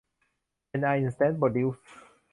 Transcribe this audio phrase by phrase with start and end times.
[0.67, 1.83] เอ็นอาร์ อินสแตนท์ โปรดิวซ์